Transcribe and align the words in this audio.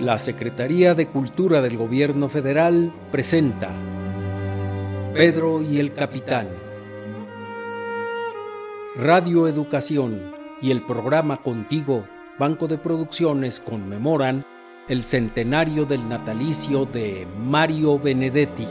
La 0.00 0.16
Secretaría 0.16 0.94
de 0.94 1.08
Cultura 1.08 1.60
del 1.60 1.76
Gobierno 1.76 2.28
Federal 2.28 2.92
presenta 3.10 3.70
Pedro 5.12 5.60
y 5.60 5.80
el 5.80 5.92
Capitán. 5.92 6.46
Radio 8.96 9.48
Educación 9.48 10.32
y 10.62 10.70
el 10.70 10.82
programa 10.82 11.38
Contigo, 11.38 12.04
Banco 12.38 12.68
de 12.68 12.78
Producciones, 12.78 13.58
conmemoran 13.58 14.44
el 14.88 15.02
centenario 15.02 15.84
del 15.84 16.08
natalicio 16.08 16.84
de 16.84 17.26
Mario 17.36 17.98
Benedetti. 17.98 18.68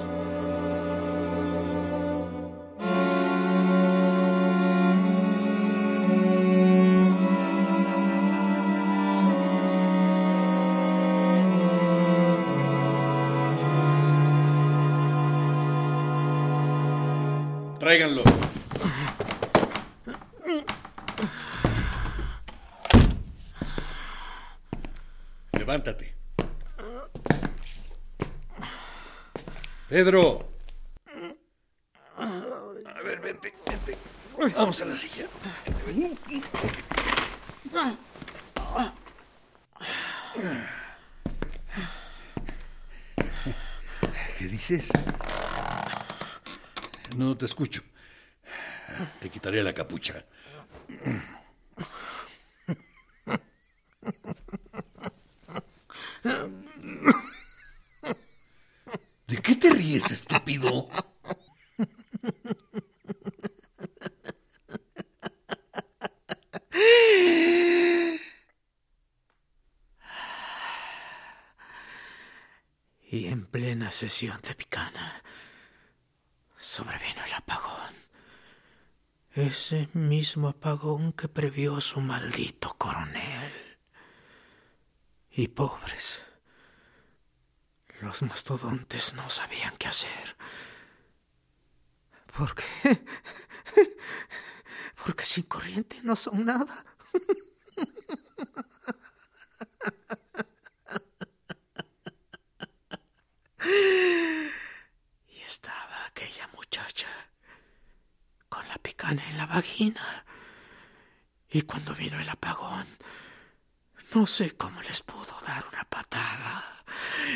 Ver, 33.07 33.21
vente, 33.21 33.53
vente. 33.65 33.97
Vamos 34.55 34.81
a 34.81 34.85
la 34.85 34.95
silla. 34.95 35.27
Vente, 35.65 35.83
vente. 35.85 36.41
¿Qué 44.37 44.47
dices? 44.47 44.89
No 47.15 47.37
te 47.37 47.45
escucho. 47.45 47.81
Te 49.21 49.29
quitaré 49.29 49.63
la 49.63 49.73
capucha. 49.73 50.25
¿De 59.27 59.37
qué 59.41 59.55
te 59.55 59.69
ríes, 59.69 60.11
estúpido? 60.11 60.89
Y 73.09 73.27
en 73.27 73.45
plena 73.45 73.86
sesión 73.97 74.39
de 74.43 74.53
picana 74.53 75.23
sobrevino 76.59 77.23
el 77.25 77.33
apagón. 77.33 77.95
Ese 79.33 79.89
mismo 79.93 80.49
apagón 80.49 81.13
que 81.13 81.27
previó 81.27 81.81
su 81.81 81.99
maldito 81.99 82.75
coronel. 82.77 83.79
Y 85.31 85.47
pobres, 85.47 86.21
los 88.01 88.21
mastodontes 88.21 89.15
no 89.15 89.27
sabían 89.31 89.75
qué 89.77 89.87
hacer. 89.87 90.37
¿Por 92.37 92.53
qué? 92.53 93.03
Porque 95.03 95.23
sin 95.23 95.45
corriente 95.45 96.01
no 96.03 96.15
son 96.15 96.45
nada. 96.45 96.85
Y 105.27 105.41
estaba 105.41 106.05
aquella 106.05 106.47
con 108.49 108.67
la 108.67 108.75
picana 108.75 109.23
en 109.29 109.37
la 109.37 109.45
vagina. 109.45 110.01
Y 111.49 111.61
cuando 111.63 111.93
vino 111.95 112.19
el 112.19 112.29
apagón, 112.29 112.87
no 114.13 114.25
sé 114.25 114.55
cómo 114.57 114.81
les 114.83 115.01
pudo 115.01 115.33
dar 115.45 115.65
una 115.71 115.83
patada. 115.85 116.83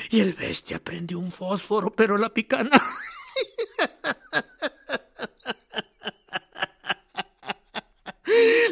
Y 0.10 0.20
el 0.22 0.34
bestia 0.34 0.84
prendió 0.84 1.20
un 1.20 1.32
fósforo, 1.32 1.92
pero 1.92 2.18
la 2.18 2.30
picana... 2.30 2.82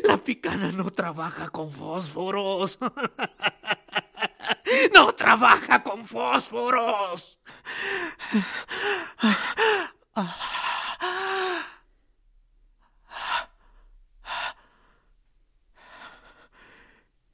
La 0.03 0.17
picana 0.17 0.71
no 0.71 0.89
trabaja 0.91 1.50
con 1.50 1.71
fósforos. 1.71 2.79
No 4.94 5.13
trabaja 5.13 5.83
con 5.83 6.06
fósforos. 6.07 7.39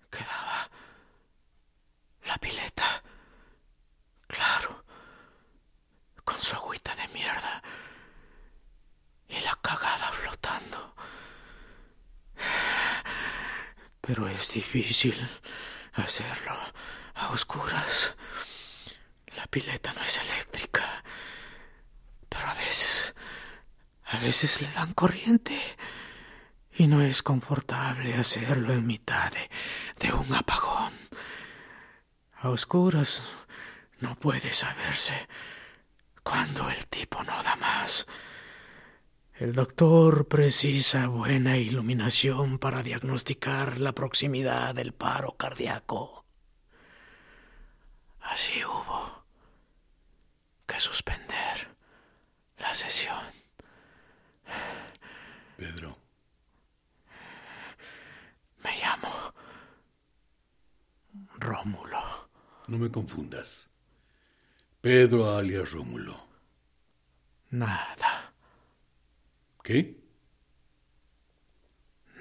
Quedaba 0.10 0.70
la 2.26 2.38
pileta. 2.38 3.04
Claro. 4.28 4.84
Con 6.24 6.40
su 6.40 6.56
agüita 6.56 6.96
de 6.96 7.08
mierda. 7.10 7.62
Y 9.28 9.40
la 9.42 9.56
cagada 9.62 10.12
flotando. 10.12 10.96
Pero 14.06 14.28
es 14.28 14.52
difícil 14.52 15.16
hacerlo 15.94 16.54
a 17.16 17.30
oscuras. 17.30 18.16
La 19.36 19.48
pileta 19.48 19.94
no 19.94 20.02
es 20.04 20.20
eléctrica. 20.20 21.04
Pero 22.30 22.48
a 22.48 22.54
veces... 22.54 23.16
A 24.08 24.20
veces 24.20 24.62
le 24.62 24.72
dan 24.74 24.94
corriente. 24.94 25.60
Y 26.78 26.86
no 26.86 27.02
es 27.02 27.24
confortable 27.24 28.14
hacerlo 28.14 28.74
en 28.74 28.86
mitad 28.86 29.32
de, 30.00 30.14
un 30.14 30.36
apagón. 30.36 30.94
A 32.42 32.50
oscuras 32.50 33.24
no 34.00 34.16
puede 34.16 34.54
saberse 34.54 35.28
cuando 36.22 36.70
el 36.70 36.86
tipo 36.88 37.24
no 37.24 37.42
da 37.42 37.56
más. 37.56 38.06
El 39.38 39.54
doctor 39.54 40.28
precisa 40.28 41.08
buena 41.08 41.58
iluminación 41.58 42.58
para 42.58 42.84
diagnosticar 42.84 43.80
la 43.80 43.92
proximidad 43.94 44.74
del 44.74 44.94
paro 44.94 45.34
cardíaco. 45.34 46.24
Así 48.22 48.64
hubo 48.64 49.26
que 50.66 50.80
suspender 50.80 51.68
la 52.60 52.74
sesión. 52.74 53.20
Pedro, 55.58 55.98
Me 58.64 58.72
llamo 58.82 59.34
Rómulo. 61.38 62.30
no 62.68 62.78
me 62.78 62.90
confundas. 62.90 63.70
Pedro 64.82 65.30
alias 65.36 65.72
Rómulo. 65.72 66.20
Nada, 67.52 68.15
¿Qué? 69.66 69.98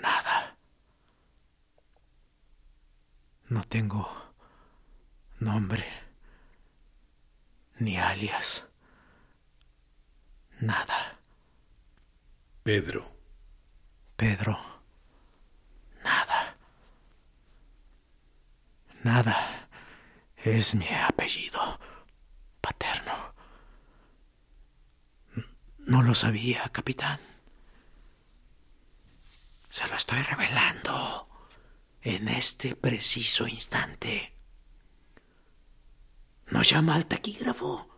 nada. 0.01 0.57
No 3.51 3.63
tengo 3.65 4.11
nombre 5.41 5.85
ni 7.81 7.99
alias. 7.99 8.65
Nada. 10.61 11.19
Pedro. 12.63 13.05
Pedro. 14.17 14.59
Nada. 16.03 16.57
Nada 19.03 19.69
es 20.39 20.75
mi 20.75 20.89
apellido 20.89 21.79
paterno. 22.63 23.35
No 25.81 26.03
lo 26.03 26.15
sabía, 26.15 26.71
capitán. 26.73 27.34
Se 29.75 29.89
lo 29.89 29.97
estoy 29.97 30.23
revelando 30.23 31.29
en 32.01 32.29
este 32.29 32.77
preciso 32.77 33.49
instante. 33.49 34.33
No 36.47 36.63
llama 36.63 36.95
al 36.95 37.07
taquígrafo. 37.07 37.89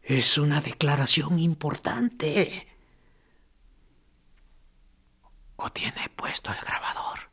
Es 0.00 0.38
una 0.38 0.62
declaración 0.62 1.38
importante. 1.38 2.74
¿O 5.56 5.70
tiene 5.72 6.08
puesto 6.16 6.52
el 6.52 6.58
grabador? 6.58 7.30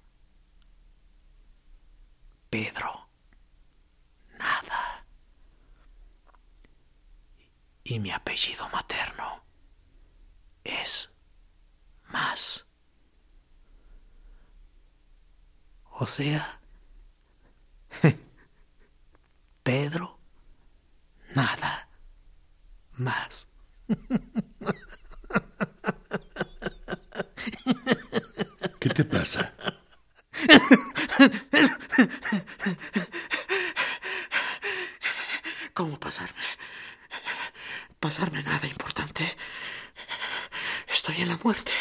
Pedro. 2.49 3.07
Nada. 4.37 5.05
Y 7.85 7.99
mi 7.99 8.11
apellido 8.11 8.67
materno 8.67 9.45
es 10.65 11.14
más. 12.09 12.65
O 15.91 16.05
sea, 16.07 16.59
Pedro, 19.63 20.19
nada 21.33 21.87
más. 22.93 23.49
¿Qué 28.79 28.89
te 28.89 29.03
pasa? 29.05 29.53
¿Cómo 35.73 35.99
pasarme? 35.99 36.43
Pasarme 37.99 38.43
nada 38.43 38.67
importante. 38.67 39.35
Estoy 40.87 41.21
en 41.21 41.29
la 41.29 41.39
muerte. 41.43 41.71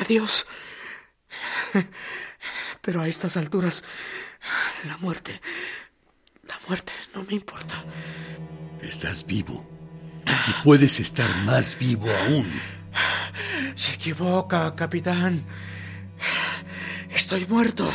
Adiós. 0.00 0.46
Pero 2.80 3.00
a 3.00 3.08
estas 3.08 3.36
alturas, 3.36 3.84
la 4.84 4.96
muerte, 4.98 5.40
la 6.48 6.58
muerte 6.68 6.92
no 7.14 7.24
me 7.24 7.34
importa. 7.34 7.74
Estás 8.80 9.26
vivo. 9.26 9.68
Y 10.26 10.52
puedes 10.62 11.00
estar 11.00 11.28
más 11.44 11.78
vivo 11.78 12.08
aún. 12.24 12.48
Se 13.74 13.94
equivoca, 13.94 14.74
capitán. 14.74 15.44
Estoy 17.10 17.46
muerto. 17.46 17.92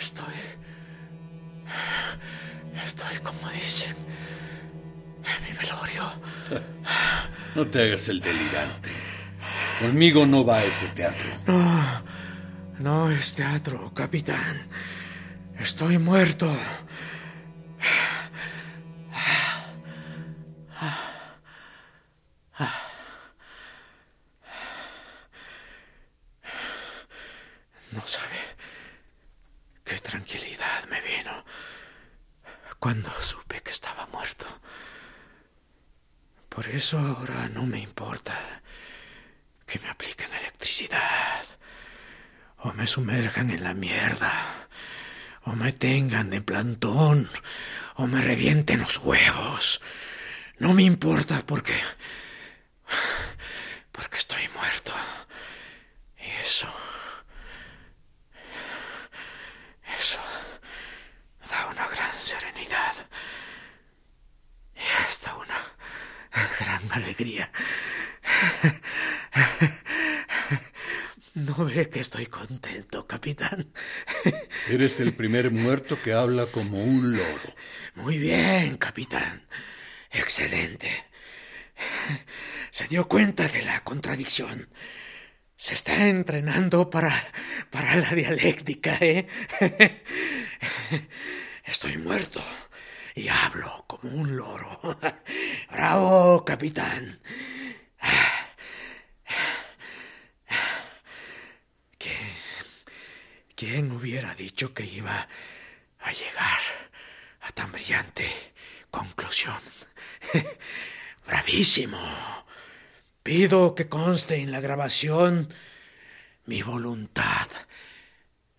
Estoy... 0.00 0.34
Estoy, 2.84 3.18
como 3.18 3.48
dicen, 3.50 3.94
No 7.60 7.66
te 7.66 7.82
hagas 7.82 8.08
el 8.08 8.22
delirante. 8.22 8.88
Conmigo 9.80 10.24
no 10.24 10.46
va 10.46 10.60
a 10.60 10.64
ese 10.64 10.88
teatro. 10.88 11.28
No, 11.46 12.02
no 12.78 13.10
es 13.10 13.34
teatro, 13.34 13.92
capitán. 13.92 14.66
Estoy 15.58 15.98
muerto. 15.98 16.46
No 27.92 28.00
sabe 28.06 28.40
qué 29.84 29.96
tranquilidad 29.96 30.86
me 30.88 31.02
vino 31.02 31.44
cuando 32.78 33.10
supe 33.20 33.60
que 33.60 33.70
estaba 33.70 34.06
muerto. 34.06 34.46
Por 36.60 36.68
eso 36.68 36.98
ahora 36.98 37.48
no 37.48 37.64
me 37.64 37.78
importa 37.78 38.38
que 39.66 39.78
me 39.78 39.88
apliquen 39.88 40.30
electricidad 40.34 41.42
o 42.58 42.74
me 42.74 42.86
sumerjan 42.86 43.48
en 43.48 43.64
la 43.64 43.72
mierda 43.72 44.30
o 45.44 45.52
me 45.52 45.72
tengan 45.72 46.28
de 46.28 46.42
plantón 46.42 47.30
o 47.94 48.06
me 48.06 48.20
revienten 48.20 48.80
los 48.80 48.98
huevos. 48.98 49.80
No 50.58 50.74
me 50.74 50.82
importa 50.82 51.42
porque 51.46 51.72
porque 53.90 54.18
estoy 54.18 54.46
muerto. 54.54 54.92
Y 56.18 56.28
eso 56.42 56.68
eso 59.98 60.20
da 61.50 61.68
una 61.68 61.88
gran 61.88 62.14
serenidad 62.14 62.96
y 64.74 65.06
hasta 65.08 65.34
una 65.36 65.80
gran 66.60 66.80
alegría. 66.92 67.50
¿No 71.34 71.49
ve 71.64 71.88
que 71.88 72.00
estoy 72.00 72.26
contento, 72.26 73.06
capitán? 73.06 73.72
Eres 74.68 75.00
el 75.00 75.12
primer 75.12 75.50
muerto 75.50 75.98
que 76.02 76.12
habla 76.12 76.46
como 76.46 76.82
un 76.82 77.12
loro. 77.12 77.54
Muy 77.94 78.18
bien, 78.18 78.76
capitán. 78.76 79.46
Excelente. 80.10 80.88
Se 82.70 82.86
dio 82.88 83.08
cuenta 83.08 83.48
de 83.48 83.62
la 83.62 83.82
contradicción. 83.82 84.68
Se 85.56 85.74
está 85.74 86.08
entrenando 86.08 86.88
para, 86.88 87.32
para 87.70 87.96
la 87.96 88.10
dialéctica, 88.10 88.96
¿eh? 89.00 89.28
Estoy 91.64 91.98
muerto 91.98 92.42
y 93.14 93.28
hablo 93.28 93.84
como 93.86 94.14
un 94.14 94.36
loro. 94.36 94.98
Bravo, 95.70 96.44
capitán. 96.44 97.20
¿Quién, 101.98 102.16
¿Quién 103.60 103.92
hubiera 103.92 104.34
dicho 104.34 104.72
que 104.72 104.86
iba 104.86 105.28
a 105.98 106.12
llegar 106.12 106.60
a 107.42 107.52
tan 107.52 107.70
brillante 107.70 108.26
conclusión? 108.90 109.58
Bravísimo. 111.26 112.00
Pido 113.22 113.74
que 113.74 113.86
conste 113.86 114.36
en 114.36 114.50
la 114.50 114.60
grabación 114.60 115.52
mi 116.46 116.62
voluntad 116.62 117.48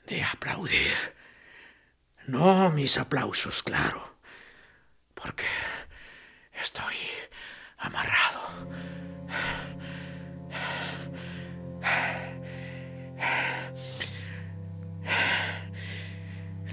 de 0.06 0.24
aplaudir. 0.24 0.96
No 2.28 2.70
mis 2.70 3.00
aplausos, 3.00 3.64
claro, 3.64 4.20
porque 5.16 5.48
estoy 6.54 6.98
amarrado. 7.80 8.70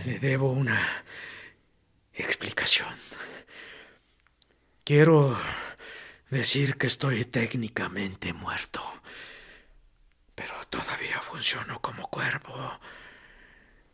Le 0.08 0.18
debo 0.18 0.52
una 0.52 1.04
explicación. 2.14 2.88
Quiero 4.82 5.38
decir 6.30 6.78
que 6.78 6.86
estoy 6.86 7.26
técnicamente 7.26 8.32
muerto, 8.32 8.80
pero 10.34 10.66
todavía 10.68 11.20
funciono 11.20 11.82
como 11.82 12.08
cuerpo. 12.08 12.80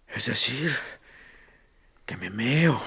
Es 0.07 0.27
decir, 0.27 0.71
que 2.07 2.17
me 2.17 2.31
meo, 2.31 2.81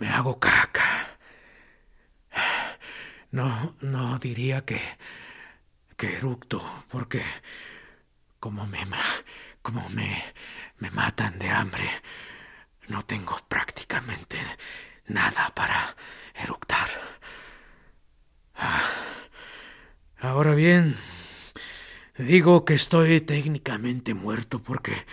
me 0.00 0.08
hago 0.08 0.40
caca. 0.40 1.18
No, 3.30 3.76
no 3.80 4.18
diría 4.18 4.64
que, 4.64 4.80
que 5.96 6.16
eructo, 6.16 6.84
porque 6.88 7.22
como 8.40 8.66
me, 8.66 8.84
como 9.62 9.88
me, 9.90 10.22
me 10.78 10.90
matan 10.90 11.38
de 11.38 11.50
hambre, 11.50 11.88
no 12.88 13.04
tengo 13.04 13.38
prácticamente 13.48 14.38
nada 15.06 15.52
para 15.54 15.96
eructar. 16.34 16.88
Ah, 18.54 18.82
ahora 20.20 20.54
bien, 20.54 20.96
digo 22.16 22.64
que 22.64 22.74
estoy 22.74 23.20
técnicamente 23.20 24.14
muerto 24.14 24.62
porque 24.62 25.06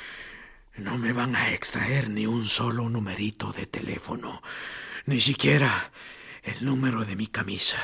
no 0.75 0.97
me 0.97 1.13
van 1.13 1.35
a 1.35 1.51
extraer 1.51 2.09
ni 2.09 2.27
un 2.27 2.45
solo 2.45 2.89
numerito 2.89 3.51
de 3.51 3.65
teléfono, 3.65 4.41
ni 5.05 5.19
siquiera 5.19 5.91
el 6.43 6.63
número 6.63 7.03
de 7.05 7.15
mi 7.15 7.27
camisa. 7.27 7.77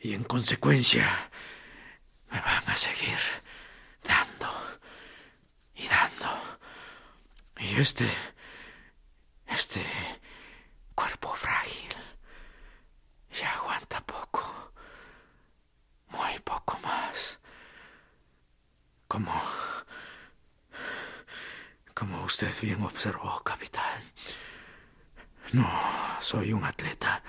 Y 0.00 0.14
en 0.14 0.24
consecuencia, 0.24 1.08
me 2.30 2.40
van 2.40 2.64
a 2.66 2.76
seguir 2.76 3.18
y 5.74 5.88
dando. 5.88 6.58
Y 7.58 7.80
este, 7.80 8.08
este 9.46 9.84
cuerpo 10.94 11.32
frágil 11.34 11.94
ya 13.32 13.54
aguanta 13.54 14.00
poco, 14.04 14.72
muy 16.08 16.38
poco 16.40 16.78
más. 16.82 17.38
Como, 19.08 19.32
como 21.94 22.24
usted 22.24 22.54
bien 22.60 22.82
observó, 22.82 23.42
capitán. 23.42 24.02
No 25.52 25.68
soy 26.18 26.52
un 26.52 26.64
atleta. 26.64 27.22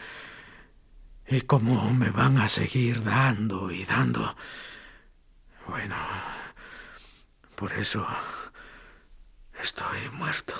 Y 1.28 1.42
como 1.42 1.92
me 1.92 2.10
van 2.10 2.38
a 2.38 2.48
seguir 2.48 3.04
dando 3.04 3.72
y 3.72 3.86
dando. 3.86 4.36
Bueno, 5.68 5.96
por 7.64 7.72
eso 7.80 8.06
estoy 9.58 10.10
muerto. 10.10 10.54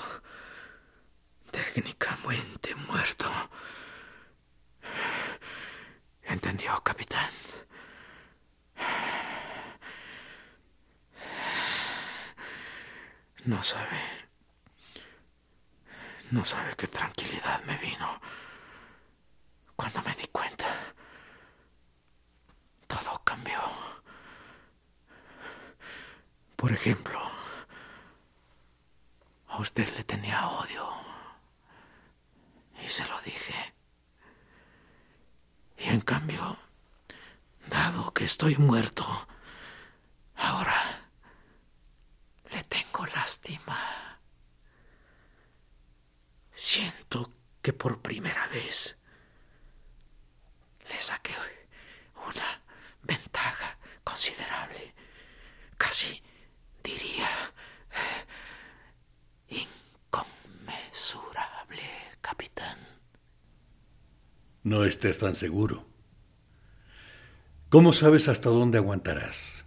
Técnicamente 1.50 2.74
muerto. 2.74 3.30
¿Entendió, 6.22 6.82
capitán? 6.82 7.28
No 13.44 13.62
sabe. 13.62 14.00
No 16.30 16.42
sabe 16.42 16.74
qué 16.74 16.86
tranquilidad 16.86 17.62
me 17.64 17.76
vino 17.76 18.18
cuando 19.76 20.00
me 20.04 20.14
di 20.14 20.26
cuenta. 20.28 20.68
Todo 22.86 23.20
ejemplo, 26.84 27.18
usted 29.58 29.88
le 29.96 30.04
tenía 30.04 30.48
odio. 30.48 30.86
Y 32.84 32.88
se 32.90 33.06
lo 33.06 33.18
dije. 33.22 33.54
Y 35.78 35.84
en 35.84 36.02
cambio, 36.02 36.58
dado 37.68 38.12
que 38.12 38.24
estoy 38.24 38.56
muerto, 38.56 39.06
ahora 40.36 41.08
le 42.50 42.62
tengo 42.64 43.06
lástima. 43.06 44.20
Siento 46.52 47.32
que 47.62 47.72
por 47.72 48.02
primera 48.02 48.46
vez 48.48 48.98
le 50.90 51.00
saqué 51.00 51.34
una 52.26 52.62
ventaja 53.02 53.78
considerable, 54.04 54.94
casi 55.78 56.22
diría 56.84 57.28
inconmensurable, 59.48 61.88
capitán. 62.20 62.76
No 64.64 64.84
estés 64.84 65.18
tan 65.18 65.34
seguro. 65.34 65.86
¿Cómo 67.68 67.92
sabes 67.92 68.28
hasta 68.28 68.48
dónde 68.48 68.78
aguantarás? 68.78 69.66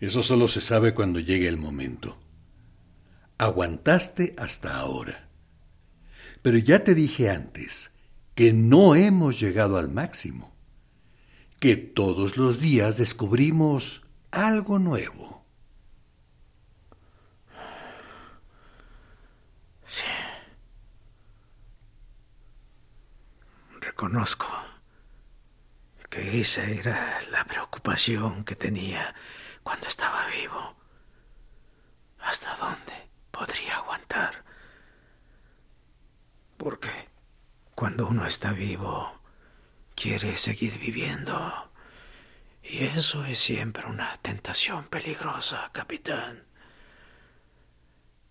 Eso 0.00 0.22
solo 0.22 0.48
se 0.48 0.62
sabe 0.62 0.94
cuando 0.94 1.20
llegue 1.20 1.48
el 1.48 1.58
momento. 1.58 2.18
Aguantaste 3.36 4.34
hasta 4.38 4.78
ahora. 4.78 5.28
Pero 6.40 6.56
ya 6.56 6.82
te 6.82 6.94
dije 6.94 7.28
antes 7.28 7.90
que 8.34 8.54
no 8.54 8.94
hemos 8.94 9.38
llegado 9.38 9.76
al 9.76 9.90
máximo, 9.90 10.54
que 11.60 11.76
todos 11.76 12.38
los 12.38 12.60
días 12.60 12.96
descubrimos 12.96 14.02
algo 14.30 14.78
nuevo. 14.78 15.44
Sí. 19.84 20.04
Reconozco 24.04 24.52
que 26.10 26.38
esa 26.38 26.62
era 26.64 27.18
la 27.30 27.42
preocupación 27.46 28.44
que 28.44 28.54
tenía 28.54 29.14
cuando 29.62 29.88
estaba 29.88 30.26
vivo. 30.26 30.76
¿Hasta 32.18 32.54
dónde 32.56 33.08
podría 33.30 33.76
aguantar? 33.78 34.44
Porque 36.58 37.08
cuando 37.74 38.06
uno 38.06 38.26
está 38.26 38.52
vivo, 38.52 39.22
quiere 39.94 40.36
seguir 40.36 40.78
viviendo. 40.78 41.72
Y 42.62 42.84
eso 42.84 43.24
es 43.24 43.38
siempre 43.38 43.86
una 43.86 44.18
tentación 44.18 44.84
peligrosa, 44.84 45.70
capitán. 45.72 46.44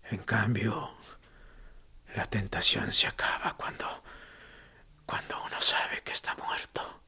En 0.04 0.22
cambio, 0.22 0.96
la 2.14 2.26
tentación 2.26 2.92
se 2.92 3.08
acaba 3.08 3.54
cuando 3.56 4.04
cuando 5.06 5.42
uno 5.44 5.60
sabe 5.60 6.02
que 6.02 6.12
está 6.12 6.34
muerto. 6.36 7.02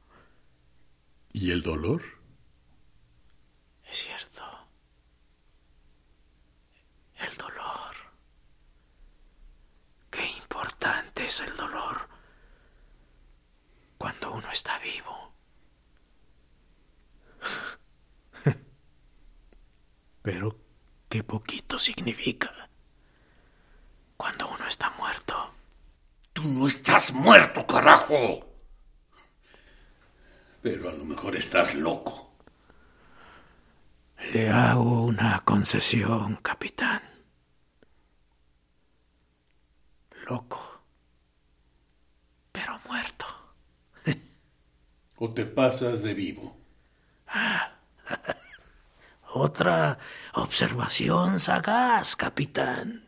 ¿Y 1.33 1.51
el 1.51 1.61
dolor? 1.61 2.01
Es 3.85 3.97
cierto. 3.99 4.43
El 7.15 7.35
dolor. 7.37 7.95
Qué 10.09 10.25
importante 10.25 11.25
es 11.25 11.41
el 11.41 11.55
dolor 11.55 12.07
cuando 13.97 14.31
uno 14.31 14.49
está 14.51 14.77
vivo. 14.79 15.33
Pero 20.21 20.59
qué 21.09 21.23
poquito 21.23 21.79
significa 21.79 22.69
cuando 24.17 24.47
uno 24.49 24.67
está 24.67 24.89
muerto. 24.91 25.26
Tú 26.37 26.43
no 26.43 26.67
estás 26.67 27.11
muerto, 27.13 27.65
carajo. 27.65 28.39
Pero 30.61 30.87
a 30.87 30.93
lo 30.93 31.03
mejor 31.03 31.35
estás 31.35 31.73
loco. 31.73 32.35
Le 34.33 34.47
hago 34.51 35.05
una 35.05 35.43
concesión, 35.43 36.35
capitán. 36.43 37.01
Loco, 40.29 40.83
pero 42.51 42.77
muerto. 42.87 43.25
¿O 45.15 45.33
te 45.33 45.47
pasas 45.47 46.03
de 46.03 46.13
vivo? 46.13 46.55
Otra 49.33 49.97
observación 50.33 51.39
sagaz, 51.39 52.15
capitán. 52.15 53.06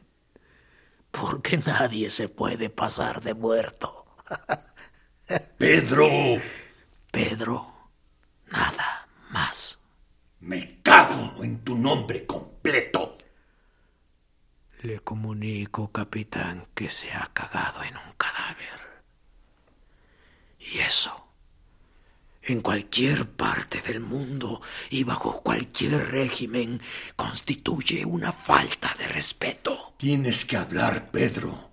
Porque 1.11 1.57
nadie 1.57 2.09
se 2.09 2.29
puede 2.29 2.69
pasar 2.69 3.21
de 3.21 3.33
muerto. 3.33 4.05
Pedro, 5.57 6.07
Pedro, 7.11 7.91
nada 8.51 9.07
más. 9.29 9.79
me 10.39 10.81
cago 10.81 11.43
en 11.43 11.63
tu 11.63 11.75
nombre 11.75 12.25
completo. 12.25 13.17
Le 14.81 14.99
comunico, 14.99 15.91
capitán, 15.91 16.67
que 16.73 16.89
se 16.89 17.11
ha 17.11 17.29
cagado 17.33 17.83
en 17.83 17.97
un 17.97 18.13
cadáver. 18.17 19.03
Y 20.59 20.79
eso, 20.79 21.28
en 22.51 22.61
cualquier 22.61 23.29
parte 23.29 23.81
del 23.81 23.99
mundo 23.99 24.61
y 24.89 25.03
bajo 25.03 25.41
cualquier 25.41 26.11
régimen, 26.11 26.81
constituye 27.15 28.05
una 28.05 28.31
falta 28.31 28.95
de 28.97 29.07
respeto. 29.07 29.95
Tienes 29.97 30.45
que 30.45 30.57
hablar, 30.57 31.11
Pedro. 31.11 31.71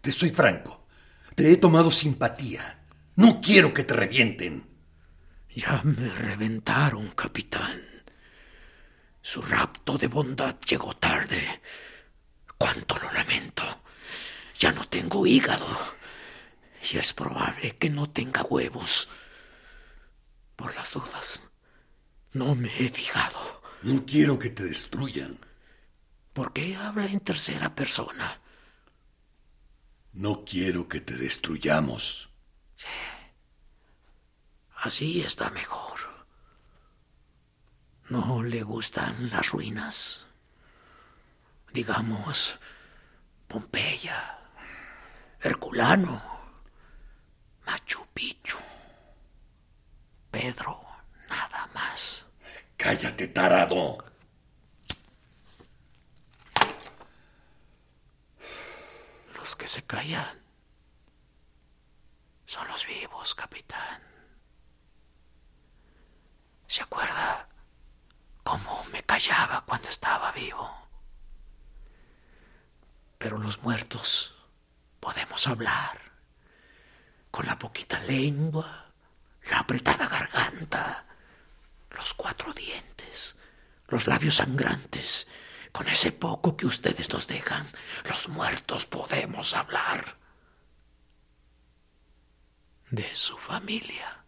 Te 0.00 0.12
soy 0.12 0.30
franco. 0.30 0.86
Te 1.34 1.50
he 1.50 1.56
tomado 1.56 1.90
simpatía. 1.90 2.82
No 3.16 3.40
quiero 3.40 3.72
que 3.72 3.84
te 3.84 3.94
revienten. 3.94 4.68
Ya 5.54 5.82
me 5.84 6.08
reventaron, 6.08 7.10
capitán. 7.10 7.82
Su 9.20 9.42
rapto 9.42 9.98
de 9.98 10.08
bondad 10.08 10.56
llegó 10.66 10.94
tarde. 10.94 11.60
Cuánto 12.58 12.96
lo 12.98 13.12
lamento. 13.12 13.62
Ya 14.58 14.72
no 14.72 14.86
tengo 14.88 15.26
hígado. 15.26 15.66
Y 16.90 16.98
es 16.98 17.12
probable 17.12 17.76
que 17.76 17.90
no 17.90 18.10
tenga 18.10 18.42
huevos. 18.42 19.08
Por 20.62 20.76
las 20.76 20.92
dudas, 20.92 21.42
no 22.34 22.54
me 22.54 22.68
he 22.68 22.88
fijado. 22.88 23.64
No 23.82 24.06
quiero 24.06 24.38
que 24.38 24.48
te 24.48 24.62
destruyan. 24.62 25.40
¿Por 26.32 26.52
qué 26.52 26.76
habla 26.76 27.06
en 27.06 27.18
tercera 27.18 27.74
persona? 27.74 28.40
No 30.12 30.44
quiero 30.44 30.86
que 30.86 31.00
te 31.00 31.16
destruyamos. 31.16 32.30
Así 34.76 35.22
está 35.22 35.50
mejor. 35.50 35.98
¿No 38.08 38.44
le 38.44 38.62
gustan 38.62 39.30
las 39.30 39.50
ruinas? 39.50 40.26
Digamos, 41.72 42.60
Pompeya, 43.48 44.38
Herculano, 45.40 46.22
Machu 47.66 48.06
Picchu, 48.14 48.58
Pedro, 50.32 50.80
nada 51.28 51.68
más. 51.74 52.26
Cállate, 52.76 53.28
tarado. 53.28 53.98
Los 59.36 59.54
que 59.54 59.68
se 59.68 59.84
callan 59.84 60.42
son 62.46 62.66
los 62.68 62.86
vivos, 62.86 63.34
capitán. 63.34 64.02
¿Se 66.66 66.82
acuerda 66.82 67.46
cómo 68.42 68.84
me 68.90 69.02
callaba 69.02 69.60
cuando 69.66 69.88
estaba 69.90 70.32
vivo? 70.32 70.88
Pero 73.18 73.36
los 73.36 73.62
muertos 73.62 74.34
podemos 74.98 75.46
hablar 75.46 76.00
con 77.30 77.46
la 77.46 77.58
poquita 77.58 77.98
lengua, 78.00 78.91
la 79.50 79.60
apretada 79.60 80.08
garganta, 80.08 81.06
los 81.90 82.14
cuatro 82.14 82.52
dientes, 82.52 83.38
los 83.88 84.06
labios 84.06 84.36
sangrantes. 84.36 85.28
Con 85.72 85.88
ese 85.88 86.12
poco 86.12 86.56
que 86.56 86.66
ustedes 86.66 87.10
nos 87.10 87.26
dejan, 87.26 87.66
los 88.04 88.28
muertos 88.28 88.84
podemos 88.84 89.54
hablar 89.54 90.18
de 92.90 93.14
su 93.14 93.38
familia, 93.38 94.24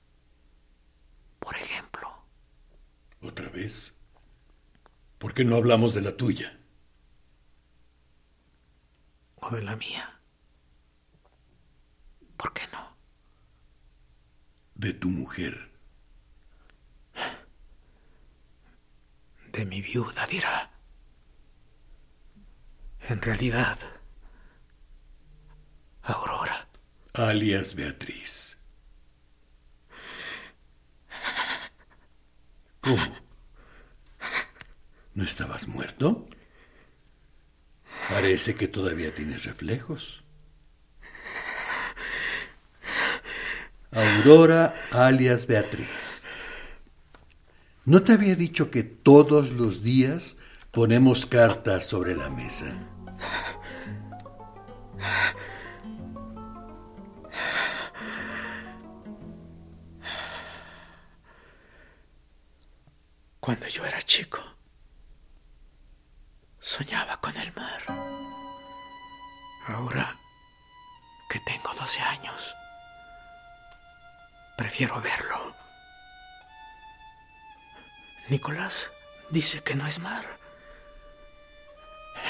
por 1.38 1.54
ejemplo. 1.56 2.24
¿Otra 3.20 3.50
vez? 3.50 3.94
¿Por 5.18 5.34
qué 5.34 5.44
no 5.44 5.56
hablamos 5.56 5.92
de 5.92 6.00
la 6.00 6.16
tuya? 6.16 6.58
o 9.44 9.50
de 9.50 9.62
la 9.62 9.76
mía. 9.76 10.20
¿Por 12.36 12.52
qué 12.52 12.62
no? 12.72 12.93
De 14.74 14.92
tu 14.92 15.08
mujer. 15.08 15.70
De 19.52 19.64
mi 19.64 19.80
viuda, 19.80 20.26
dirá. 20.26 20.70
En 23.08 23.20
realidad, 23.22 23.78
Aurora. 26.02 26.68
Alias 27.12 27.74
Beatriz. 27.74 28.58
¿Cómo? 32.80 33.16
¿No 35.14 35.22
estabas 35.24 35.68
muerto? 35.68 36.28
Parece 38.10 38.56
que 38.56 38.68
todavía 38.68 39.14
tienes 39.14 39.44
reflejos. 39.44 40.23
Aurora 43.94 44.74
alias 44.90 45.46
Beatriz. 45.46 46.24
¿No 47.84 48.02
te 48.02 48.12
había 48.12 48.34
dicho 48.34 48.70
que 48.70 48.82
todos 48.82 49.52
los 49.52 49.82
días 49.84 50.36
ponemos 50.72 51.26
cartas 51.26 51.86
sobre 51.86 52.16
la 52.16 52.28
mesa? 52.28 52.74
Cuando 63.38 63.68
yo 63.68 63.84
era 63.84 64.02
chico, 64.02 64.40
soñaba 66.58 67.20
con 67.20 67.36
el 67.36 67.52
mar. 67.54 67.82
Ahora 69.68 70.18
que 71.28 71.38
tengo 71.46 71.72
12 71.78 72.00
años, 72.00 72.54
prefiero 74.56 75.00
verlo. 75.00 75.54
Nicolás 78.28 78.92
dice 79.30 79.62
que 79.62 79.74
no 79.74 79.86
es 79.86 79.98
mar. 79.98 80.38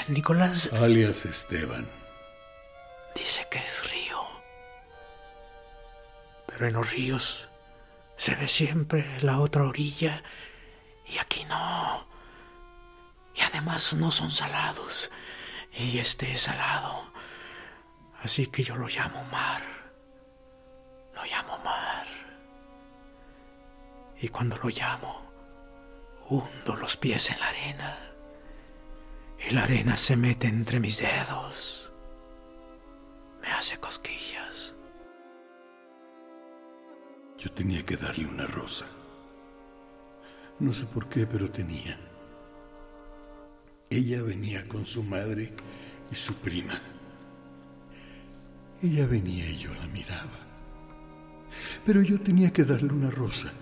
Nicolás 0.07 0.71
Alias 0.73 1.25
Esteban. 1.25 1.87
dice 3.15 3.47
que 3.49 3.59
es 3.59 3.89
río. 3.91 4.25
Pero 6.47 6.67
en 6.67 6.73
los 6.73 6.89
ríos 6.91 7.49
se 8.17 8.35
ve 8.35 8.47
siempre 8.47 9.05
la 9.21 9.39
otra 9.39 9.63
orilla 9.63 10.23
y 11.07 11.17
aquí 11.17 11.43
no. 11.45 12.07
Y 13.35 13.41
además 13.41 13.93
no 13.93 14.11
son 14.11 14.31
salados. 14.31 15.11
Y 15.73 15.97
este 15.97 16.31
es 16.31 16.41
salado. 16.41 17.11
Así 18.21 18.47
que 18.47 18.63
yo 18.63 18.75
lo 18.75 18.87
llamo 18.87 19.23
mar. 19.25 19.74
Y 24.21 24.29
cuando 24.29 24.57
lo 24.57 24.69
llamo, 24.69 25.21
hundo 26.29 26.75
los 26.75 26.97
pies 26.97 27.31
en 27.31 27.39
la 27.39 27.49
arena. 27.49 27.99
Y 29.47 29.53
la 29.53 29.63
arena 29.63 29.97
se 29.97 30.15
mete 30.15 30.47
entre 30.47 30.79
mis 30.79 30.99
dedos. 30.99 31.91
Me 33.41 33.49
hace 33.49 33.77
cosquillas. 33.77 34.73
Yo 37.37 37.51
tenía 37.51 37.85
que 37.85 37.97
darle 37.97 38.25
una 38.25 38.47
rosa. 38.47 38.87
No 40.59 40.73
sé 40.73 40.85
por 40.85 41.07
qué, 41.09 41.27
pero 41.27 41.51
tenía. 41.51 41.99
Ella 43.89 44.23
venía 44.23 44.67
con 44.67 44.85
su 44.85 45.03
madre 45.03 45.53
y 46.09 46.15
su 46.15 46.33
prima. 46.35 46.81
Ella 48.81 49.05
venía 49.05 49.47
y 49.49 49.57
yo 49.57 49.73
la 49.75 49.85
miraba. 49.87 50.39
Pero 51.85 52.01
yo 52.01 52.19
tenía 52.19 52.51
que 52.51 52.63
darle 52.63 52.93
una 52.93 53.11
rosa. 53.11 53.53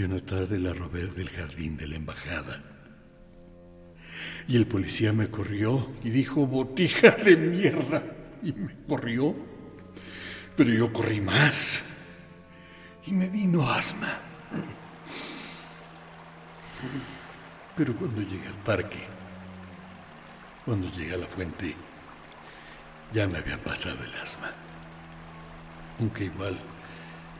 Y 0.00 0.04
una 0.04 0.24
tarde 0.24 0.58
la 0.58 0.72
robé 0.72 1.08
del 1.08 1.28
jardín 1.28 1.76
de 1.76 1.86
la 1.86 1.96
embajada. 1.96 2.62
Y 4.48 4.56
el 4.56 4.66
policía 4.66 5.12
me 5.12 5.28
corrió 5.28 5.92
y 6.02 6.08
dijo, 6.08 6.46
botija 6.46 7.10
de 7.10 7.36
mierda. 7.36 8.02
Y 8.42 8.50
me 8.54 8.74
corrió. 8.88 9.36
Pero 10.56 10.70
yo 10.72 10.90
corrí 10.90 11.20
más. 11.20 11.82
Y 13.04 13.12
me 13.12 13.28
vino 13.28 13.70
asma. 13.70 14.18
Pero 17.76 17.94
cuando 17.94 18.22
llegué 18.22 18.46
al 18.46 18.62
parque, 18.64 19.06
cuando 20.64 20.90
llegué 20.92 21.12
a 21.12 21.18
la 21.18 21.26
fuente, 21.26 21.76
ya 23.12 23.28
me 23.28 23.36
había 23.36 23.62
pasado 23.62 24.02
el 24.02 24.14
asma. 24.14 24.50
Aunque 25.98 26.24
igual 26.24 26.58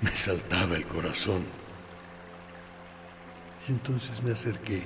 me 0.03 0.15
saltaba 0.15 0.77
el 0.77 0.87
corazón. 0.87 1.70
Entonces 3.69 4.23
me 4.23 4.33
acerqué 4.33 4.83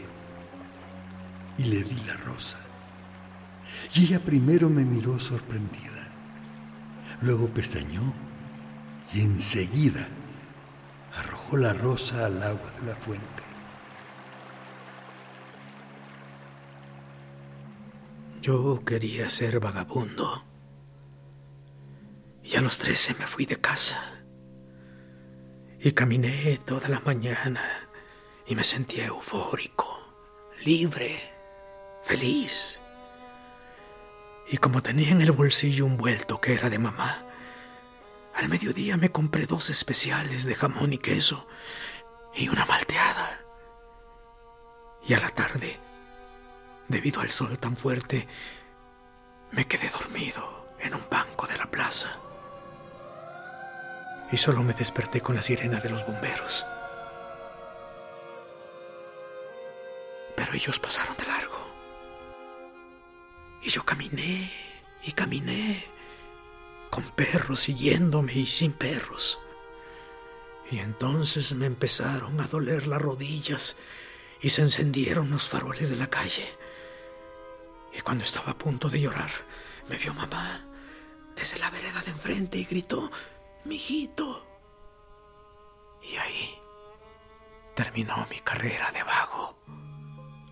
y 1.59 1.65
le 1.65 1.83
di 1.83 1.97
la 2.07 2.17
rosa. 2.19 2.59
Y 3.95 4.05
ella 4.05 4.25
primero 4.25 4.69
me 4.69 4.85
miró 4.85 5.19
sorprendida. 5.19 6.11
Luego 7.23 7.49
pestañó 7.49 8.13
y 9.13 9.21
enseguida 9.21 10.09
arrojó 11.15 11.57
la 11.57 11.73
rosa 11.73 12.27
al 12.27 12.43
agua 12.43 12.71
de 12.81 12.87
la 12.87 12.97
fuente. 12.97 13.43
Yo 18.41 18.85
quería 18.85 19.29
ser 19.29 19.61
vagabundo. 19.61 20.45
Y 22.43 22.57
a 22.57 22.61
los 22.61 22.79
trece 22.79 23.15
me 23.15 23.27
fui 23.27 23.47
de 23.47 23.59
casa. 23.59 24.27
Y 25.81 25.93
caminé 25.93 26.59
toda 26.67 26.89
la 26.89 27.01
mañana 27.01 27.63
y 28.47 28.55
me 28.55 28.65
sentía 28.65 29.07
eufórico, 29.07 29.99
libre, 30.65 31.33
feliz. 32.03 32.81
Y 34.49 34.59
como 34.59 34.83
tenía 34.83 35.11
en 35.11 35.23
el 35.23 35.33
bolsillo 35.33 35.87
un 35.87 35.97
vuelto 35.97 36.41
que 36.41 36.55
era 36.55 36.69
de 36.69 36.79
mamá, 36.79 37.25
al 38.35 38.49
mediodía 38.49 38.97
me 38.97 39.11
compré 39.11 39.47
dos 39.47 39.71
especiales 39.71 40.45
de 40.45 40.55
jamón 40.55 40.93
y 40.93 40.99
queso 40.99 41.47
y 42.35 42.49
una 42.49 42.67
malteada. 42.67 43.41
Y 45.07 45.15
a 45.15 45.21
la 45.21 45.31
tarde, 45.31 45.79
debido 46.89 47.21
al 47.21 47.31
sol 47.31 47.59
tan 47.59 47.77
fuerte, 47.77 48.27
me 49.53 49.67
quedé 49.67 49.89
dormido 49.89 50.67
en 50.81 50.95
un 50.95 51.03
banco 51.11 51.47
de 51.47 51.57
la 51.57 51.71
plaza. 51.71 52.19
Y 54.33 54.37
solo 54.37 54.63
me 54.63 54.73
desperté 54.73 55.21
con 55.21 55.37
la 55.37 55.43
sirena 55.43 55.81
de 55.81 55.91
los 55.91 56.05
bomberos. 56.05 56.67
Ellos 60.55 60.79
pasaron 60.79 61.17
de 61.17 61.27
largo. 61.27 61.75
Y 63.61 63.71
yo 63.71 63.85
caminé 63.85 64.53
y 65.03 65.11
caminé, 65.13 65.85
con 66.91 67.03
perros 67.11 67.61
siguiéndome 67.61 68.35
y 68.35 68.47
sin 68.47 68.73
perros. 68.73 69.41
Y 70.71 70.79
entonces 70.79 71.53
me 71.55 71.67
empezaron 71.67 72.41
a 72.41 72.47
doler 72.47 72.87
las 72.87 73.03
rodillas 73.03 73.77
y 74.41 74.51
se 74.51 74.63
encendieron 74.63 75.31
los 75.31 75.49
faroles 75.49 75.91
de 75.91 75.97
la 75.97 76.07
calle. 76.07 76.47
Y 77.93 78.01
cuando 78.01 78.23
estaba 78.23 78.53
a 78.53 78.59
punto 78.59 78.89
de 78.89 79.01
llorar, 79.01 79.33
me 79.89 79.99
vio 79.99 80.15
mamá 80.15 80.69
desde 81.35 81.59
la 81.59 81.71
vereda 81.71 82.01
de 82.03 82.13
enfrente 82.13 82.59
y 82.59 82.65
gritó, 82.65 83.11
mijito. 83.65 84.47
Y 86.01 86.17
ahí 86.17 86.55
terminó 87.75 88.25
mi 88.31 88.39
carrera 88.39 88.93
de 88.93 89.03
vago. 89.03 89.59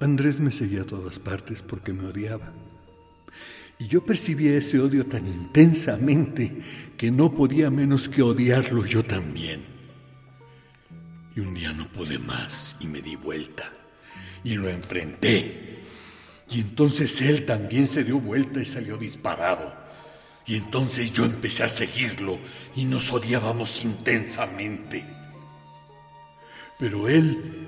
Andrés 0.03 0.41
me 0.41 0.51
seguía 0.51 0.83
a 0.83 0.87
todas 0.87 1.19
partes 1.19 1.63
porque 1.63 1.93
me 1.93 2.07
odiaba. 2.07 2.53
Y 3.79 3.87
yo 3.87 4.05
percibía 4.05 4.57
ese 4.57 4.79
odio 4.79 5.07
tan 5.07 5.27
intensamente 5.27 6.63
que 6.97 7.11
no 7.11 7.33
podía 7.33 7.71
menos 7.71 8.09
que 8.09 8.23
odiarlo 8.23 8.85
yo 8.87 9.05
también. 9.05 9.65
Y 11.35 11.41
un 11.41 11.55
día 11.55 11.73
no 11.73 11.89
pude 11.89 12.19
más 12.19 12.77
y 12.81 12.87
me 12.87 13.01
di 13.01 13.17
vuelta 13.17 13.73
y 14.45 14.55
lo 14.55 14.69
enfrenté. 14.69 15.81
Y 16.51 16.61
entonces 16.61 17.21
él 17.23 17.47
también 17.47 17.87
se 17.87 18.05
dio 18.05 18.19
vuelta 18.19 18.61
y 18.61 18.67
salió 18.67 18.97
disparado. 18.97 19.75
Y 20.47 20.57
entonces 20.57 21.13
yo 21.13 21.25
empecé 21.25 21.63
a 21.65 21.69
seguirlo 21.69 22.39
y 22.77 22.85
nos 22.85 23.13
odiábamos 23.13 23.85
intensamente. 23.85 25.05
Pero 26.79 27.09
él 27.09 27.62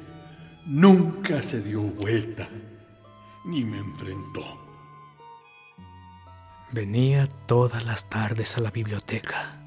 nunca 0.67 1.43
se 1.43 1.61
dio 1.61 1.81
vuelta 1.81 2.49
ni 3.45 3.65
me 3.65 3.79
enfrentó. 3.79 4.43
Venía 6.73 7.29
todas 7.47 7.85
las 7.85 8.09
tardes 8.09 8.57
a 8.57 8.61
la 8.61 8.71
biblioteca 8.71 9.61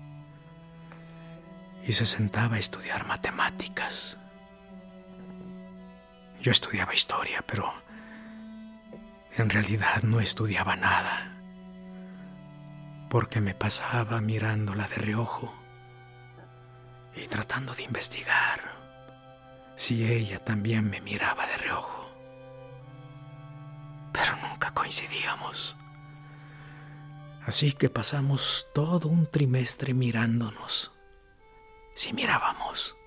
y 1.86 1.94
se 1.94 2.06
sentaba 2.06 2.56
a 2.56 2.60
estudiar 2.60 3.06
matemáticas. 3.06 4.18
Yo 6.42 6.52
estudiaba 6.52 6.94
historia, 6.94 7.44
pero 7.48 7.72
en 9.38 9.50
realidad 9.50 10.04
no 10.04 10.20
estudiaba 10.20 10.76
nada, 10.76 11.38
porque 13.10 13.40
me 13.40 13.54
pasaba 13.54 14.20
mirándola 14.20 14.88
de 14.88 14.96
reojo 14.96 15.54
y 17.16 17.28
tratando 17.28 17.74
de 17.74 17.84
investigar 17.84 18.77
si 19.78 20.12
ella 20.12 20.44
también 20.44 20.90
me 20.90 21.00
miraba 21.00 21.48
de 21.48 21.58
reojo. 21.58 22.12
Pero 24.12 24.36
nunca 24.38 24.74
coincidíamos. 24.74 25.78
Así 27.46 27.72
que 27.72 27.90
pasamos 27.90 28.68
todo 28.74 29.08
un 29.08 29.28
trimestre 29.28 29.94
mirándonos, 29.94 30.92
si 31.96 32.12
mirábamos, 32.12 32.98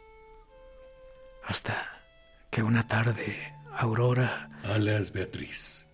hasta 1.45 2.01
que 2.51 2.63
una 2.63 2.87
tarde 2.87 3.55
Aurora... 3.73 4.49
Alas 4.65 5.13
Beatriz. 5.13 5.87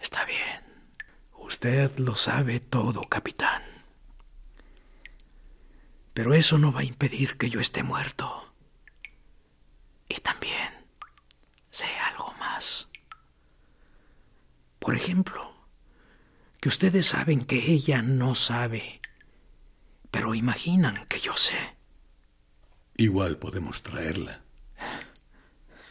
Está 0.00 0.24
bien. 0.24 0.64
Usted 1.38 1.98
lo 1.98 2.16
sabe 2.16 2.60
todo, 2.60 3.02
capitán. 3.02 3.73
Pero 6.14 6.32
eso 6.32 6.58
no 6.58 6.72
va 6.72 6.80
a 6.80 6.84
impedir 6.84 7.36
que 7.36 7.50
yo 7.50 7.60
esté 7.60 7.82
muerto. 7.82 8.54
Y 10.08 10.14
también 10.16 10.86
sé 11.70 11.88
algo 12.08 12.32
más. 12.34 12.88
Por 14.78 14.94
ejemplo, 14.94 15.54
que 16.60 16.68
ustedes 16.68 17.06
saben 17.08 17.44
que 17.44 17.72
ella 17.72 18.00
no 18.00 18.34
sabe, 18.36 19.00
pero 20.10 20.34
imaginan 20.34 21.06
que 21.08 21.18
yo 21.18 21.36
sé. 21.36 21.76
Igual 22.96 23.38
podemos 23.38 23.82
traerla. 23.82 24.44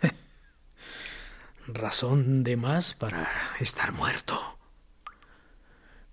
Razón 1.67 2.43
de 2.45 2.55
más 2.55 2.93
para 2.93 3.29
estar 3.59 3.91
muerto. 3.91 4.57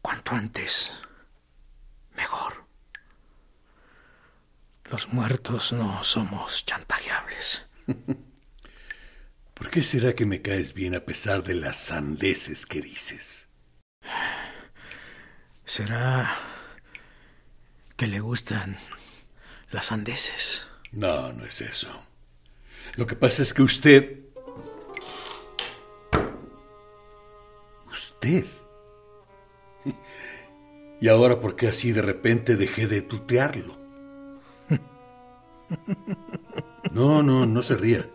Cuanto 0.02 0.32
antes, 0.32 0.92
mejor. 2.16 2.59
Los 4.90 5.12
muertos 5.12 5.72
no 5.72 6.02
somos 6.02 6.66
chantajeables. 6.66 7.64
¿Por 9.54 9.70
qué 9.70 9.84
será 9.84 10.16
que 10.16 10.26
me 10.26 10.42
caes 10.42 10.74
bien 10.74 10.96
a 10.96 11.04
pesar 11.04 11.44
de 11.44 11.54
las 11.54 11.76
sandeces 11.76 12.66
que 12.66 12.80
dices? 12.80 13.46
¿Será 15.64 16.34
que 17.96 18.08
le 18.08 18.18
gustan 18.18 18.78
las 19.70 19.86
sandeces? 19.86 20.66
No, 20.90 21.32
no 21.34 21.44
es 21.44 21.60
eso. 21.60 22.04
Lo 22.96 23.06
que 23.06 23.14
pasa 23.14 23.44
es 23.44 23.54
que 23.54 23.62
usted... 23.62 24.18
Usted. 27.92 28.44
¿Y 31.00 31.06
ahora 31.06 31.40
por 31.40 31.54
qué 31.54 31.68
así 31.68 31.92
de 31.92 32.02
repente 32.02 32.56
dejé 32.56 32.88
de 32.88 33.02
tutearlo? 33.02 33.78
No, 36.92 37.22
no, 37.22 37.46
no 37.46 37.62
se 37.62 37.76
ría. 37.76 38.08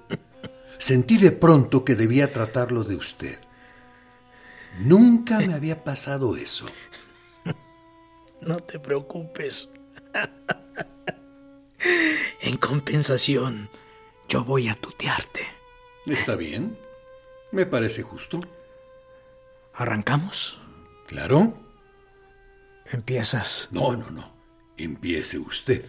Sentí 0.78 1.18
de 1.18 1.32
pronto 1.32 1.86
que 1.86 1.96
debía 1.96 2.34
tratarlo 2.34 2.84
de 2.84 2.96
usted. 2.96 3.40
Nunca 4.80 5.40
me 5.40 5.54
había 5.54 5.84
pasado 5.84 6.36
eso. 6.36 6.66
No 8.42 8.60
te 8.60 8.80
preocupes. 8.80 9.72
En 12.42 12.58
compensación, 12.58 13.70
yo 14.28 14.44
voy 14.44 14.68
a 14.68 14.76
tutearte. 14.76 15.48
Está 16.06 16.36
bien. 16.36 16.78
Me 17.52 17.66
parece 17.66 18.04
justo. 18.04 18.42
¿Arrancamos? 19.74 20.60
Claro. 21.08 21.54
Empiezas. 22.86 23.70
No, 23.72 23.96
no, 23.96 24.12
no. 24.12 24.36
Empiece 24.78 25.40
usted. 25.40 25.86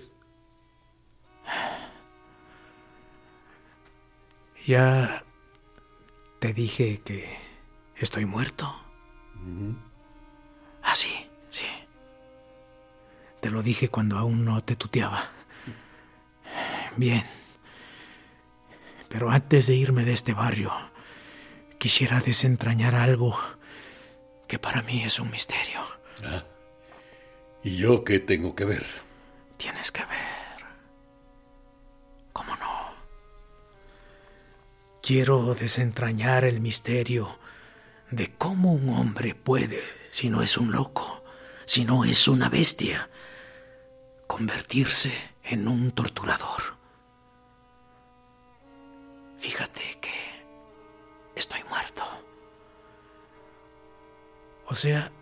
Ya 4.66 5.24
te 6.40 6.52
dije 6.52 7.00
que 7.02 7.38
estoy 7.96 8.24
muerto. 8.24 8.64
Ah, 10.82 10.94
sí, 10.94 11.28
sí. 11.50 11.66
Te 13.40 13.50
lo 13.50 13.62
dije 13.62 13.88
cuando 13.88 14.18
aún 14.18 14.44
no 14.44 14.60
te 14.62 14.74
tuteaba. 14.74 15.30
Bien. 16.96 17.22
Pero 19.08 19.30
antes 19.30 19.68
de 19.68 19.74
irme 19.74 20.04
de 20.04 20.12
este 20.12 20.34
barrio, 20.34 20.72
quisiera 21.78 22.20
desentrañar 22.20 22.94
algo 22.94 23.38
que 24.48 24.58
para 24.58 24.82
mí 24.82 25.02
es 25.02 25.20
un 25.20 25.30
misterio. 25.30 25.80
Ah. 26.24 26.44
¿Y 27.62 27.76
yo 27.76 28.04
qué 28.04 28.18
tengo 28.18 28.54
que 28.54 28.64
ver? 28.64 28.86
Tienes 29.56 29.92
que 29.92 30.04
ver. 30.04 30.15
Quiero 35.06 35.54
desentrañar 35.54 36.42
el 36.42 36.58
misterio 36.58 37.38
de 38.10 38.34
cómo 38.34 38.72
un 38.72 38.88
hombre 38.88 39.36
puede, 39.36 39.80
si 40.10 40.28
no 40.28 40.42
es 40.42 40.58
un 40.58 40.72
loco, 40.72 41.22
si 41.64 41.84
no 41.84 42.02
es 42.04 42.26
una 42.26 42.48
bestia, 42.48 43.08
convertirse 44.26 45.12
en 45.44 45.68
un 45.68 45.92
torturador. 45.92 46.76
Fíjate 49.38 49.96
que 50.00 50.10
estoy 51.36 51.62
muerto. 51.70 52.02
O 54.66 54.74
sea, 54.74 55.12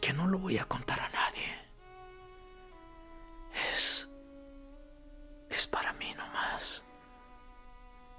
que 0.00 0.12
no 0.12 0.28
lo 0.28 0.38
voy 0.38 0.58
a 0.58 0.66
contar 0.66 1.00
a 1.00 1.08
nadie. 1.08 1.52
Es... 3.72 4.08
es 5.50 5.66
para 5.66 5.92
mí 5.94 6.14
nomás. 6.16 6.84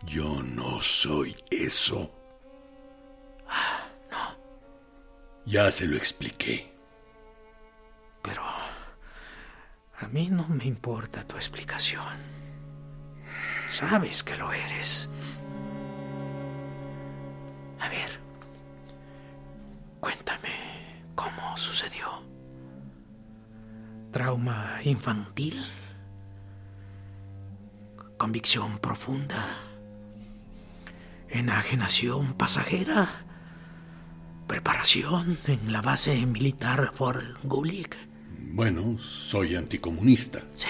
Yo 0.05 0.41
no 0.43 0.81
soy 0.81 1.35
eso. 1.49 2.11
Ah, 3.47 3.87
no. 4.11 4.35
Ya 5.45 5.71
se 5.71 5.87
lo 5.87 5.95
expliqué. 5.97 6.73
Pero 8.21 8.43
a 8.43 10.07
mí 10.07 10.29
no 10.29 10.47
me 10.47 10.65
importa 10.65 11.23
tu 11.25 11.35
explicación. 11.35 12.17
Sabes 13.69 14.23
que 14.23 14.35
lo 14.35 14.51
eres. 14.51 15.09
A 17.79 17.89
ver, 17.89 18.19
cuéntame 19.99 21.03
cómo 21.15 21.57
sucedió. 21.57 22.23
Trauma 24.11 24.79
infantil. 24.83 25.65
Convicción 28.17 28.77
profunda. 28.77 29.72
Enajenación 31.33 32.33
pasajera. 32.35 33.09
Preparación 34.47 35.35
en 35.47 35.71
la 35.71 35.81
base 35.81 36.23
militar 36.27 36.91
Fort 36.93 37.23
Gulick. 37.41 37.97
Bueno, 38.51 38.99
soy 38.99 39.55
anticomunista. 39.55 40.43
Sí. 40.53 40.67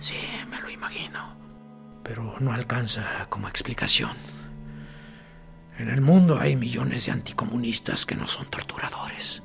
Sí, 0.00 0.16
me 0.50 0.60
lo 0.60 0.68
imagino. 0.68 1.36
Pero 2.02 2.40
no 2.40 2.52
alcanza 2.52 3.26
como 3.28 3.46
explicación. 3.46 4.10
En 5.78 5.88
el 5.88 6.00
mundo 6.00 6.40
hay 6.40 6.56
millones 6.56 7.06
de 7.06 7.12
anticomunistas 7.12 8.04
que 8.04 8.16
no 8.16 8.26
son 8.26 8.46
torturadores. 8.46 9.44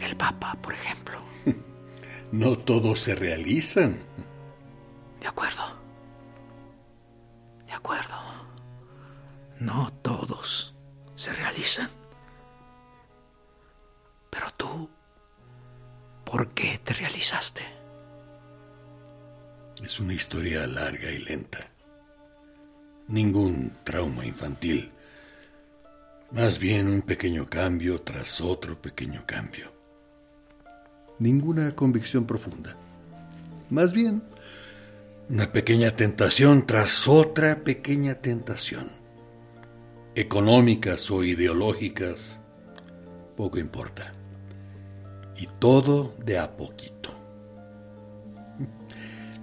El 0.00 0.16
Papa, 0.16 0.58
por 0.60 0.74
ejemplo. 0.74 1.20
No 2.30 2.58
todos 2.58 3.00
se 3.00 3.14
realizan. 3.14 3.96
De 5.18 5.26
acuerdo. 5.28 5.77
Acuerdo. 7.78 8.16
No 9.60 9.92
todos 10.02 10.74
se 11.14 11.32
realizan. 11.32 11.88
Pero 14.30 14.46
tú, 14.56 14.90
¿por 16.24 16.48
qué 16.48 16.80
te 16.82 16.94
realizaste? 16.94 17.62
Es 19.80 20.00
una 20.00 20.12
historia 20.12 20.66
larga 20.66 21.08
y 21.12 21.18
lenta. 21.18 21.60
Ningún 23.06 23.72
trauma 23.84 24.26
infantil. 24.26 24.90
Más 26.32 26.58
bien 26.58 26.88
un 26.88 27.02
pequeño 27.02 27.46
cambio 27.48 28.00
tras 28.00 28.40
otro 28.40 28.82
pequeño 28.82 29.22
cambio. 29.24 29.72
Ninguna 31.20 31.76
convicción 31.76 32.26
profunda. 32.26 32.76
Más 33.70 33.92
bien 33.92 34.20
una 35.30 35.52
pequeña 35.52 35.90
tentación 35.90 36.66
tras 36.66 37.06
otra 37.06 37.62
pequeña 37.62 38.14
tentación. 38.14 38.88
Económicas 40.14 41.10
o 41.10 41.22
ideológicas, 41.22 42.40
poco 43.36 43.58
importa. 43.58 44.14
Y 45.36 45.46
todo 45.58 46.14
de 46.24 46.38
a 46.38 46.56
poquito. 46.56 47.10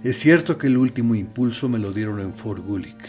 Es 0.02 0.18
cierto 0.18 0.58
que 0.58 0.66
el 0.66 0.76
último 0.76 1.14
impulso 1.14 1.68
me 1.68 1.78
lo 1.78 1.92
dieron 1.92 2.20
en 2.20 2.34
Fort 2.34 2.64
Gulick. 2.64 3.08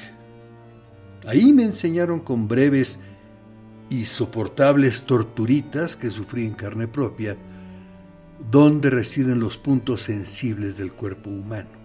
Ahí 1.25 1.51
me 1.53 1.63
enseñaron 1.63 2.19
con 2.19 2.47
breves 2.47 2.99
y 3.89 4.05
soportables 4.05 5.01
torturitas 5.01 5.95
que 5.95 6.11
sufrí 6.11 6.45
en 6.45 6.53
carne 6.53 6.87
propia, 6.87 7.37
dónde 8.51 8.91
residen 8.91 9.39
los 9.39 9.57
puntos 9.57 10.03
sensibles 10.03 10.77
del 10.77 10.93
cuerpo 10.93 11.31
humano. 11.31 11.76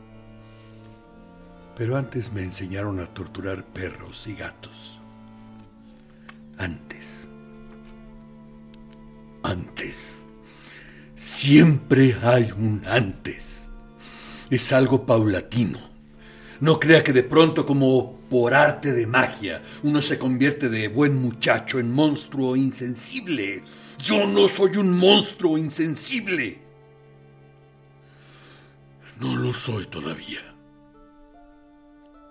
Pero 1.76 1.96
antes 1.96 2.32
me 2.32 2.42
enseñaron 2.42 3.00
a 3.00 3.06
torturar 3.06 3.64
perros 3.64 4.26
y 4.26 4.34
gatos. 4.34 5.00
Antes. 6.58 7.28
Antes. 9.42 10.20
Siempre 11.16 12.16
hay 12.22 12.52
un 12.52 12.82
antes. 12.86 13.68
Es 14.50 14.72
algo 14.72 15.06
paulatino. 15.06 15.78
No 16.60 16.78
crea 16.78 17.02
que 17.02 17.12
de 17.12 17.24
pronto, 17.24 17.66
como 17.66 18.20
por 18.28 18.54
arte 18.54 18.92
de 18.92 19.06
magia, 19.06 19.62
uno 19.82 20.00
se 20.00 20.18
convierte 20.18 20.68
de 20.68 20.88
buen 20.88 21.16
muchacho 21.16 21.78
en 21.78 21.92
monstruo 21.92 22.54
insensible. 22.54 23.64
Yo 23.98 24.26
no 24.26 24.46
soy 24.48 24.76
un 24.76 24.96
monstruo 24.96 25.58
insensible. 25.58 26.60
No 29.18 29.36
lo 29.36 29.54
soy 29.54 29.86
todavía. 29.86 30.51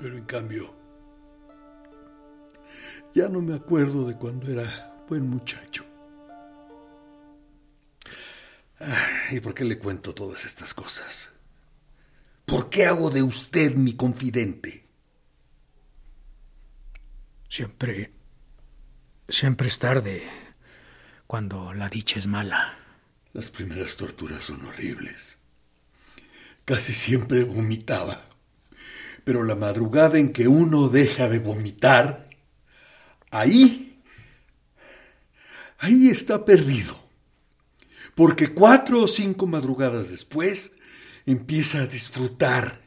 Pero 0.01 0.17
en 0.17 0.25
cambio, 0.25 0.75
ya 3.13 3.29
no 3.29 3.39
me 3.39 3.55
acuerdo 3.55 4.07
de 4.07 4.17
cuando 4.17 4.51
era 4.51 5.03
buen 5.07 5.29
muchacho. 5.29 5.85
¿Y 9.29 9.39
por 9.39 9.53
qué 9.53 9.63
le 9.63 9.77
cuento 9.77 10.15
todas 10.15 10.43
estas 10.45 10.73
cosas? 10.73 11.29
¿Por 12.45 12.69
qué 12.71 12.87
hago 12.87 13.11
de 13.11 13.21
usted 13.21 13.75
mi 13.75 13.93
confidente? 13.93 14.87
Siempre, 17.47 18.11
siempre 19.29 19.67
es 19.67 19.77
tarde 19.77 20.27
cuando 21.27 21.73
la 21.73 21.89
dicha 21.89 22.17
es 22.17 22.25
mala. 22.25 22.75
Las 23.33 23.51
primeras 23.51 23.97
torturas 23.97 24.43
son 24.43 24.65
horribles. 24.65 25.37
Casi 26.65 26.93
siempre 26.93 27.43
vomitaba. 27.43 28.30
Pero 29.23 29.43
la 29.43 29.55
madrugada 29.55 30.17
en 30.17 30.33
que 30.33 30.47
uno 30.47 30.89
deja 30.89 31.29
de 31.29 31.39
vomitar, 31.39 32.29
ahí, 33.29 34.01
ahí 35.77 36.09
está 36.09 36.43
perdido. 36.43 36.99
Porque 38.15 38.53
cuatro 38.53 39.03
o 39.03 39.07
cinco 39.07 39.47
madrugadas 39.47 40.09
después 40.09 40.73
empieza 41.25 41.79
a 41.79 41.87
disfrutar. 41.87 42.79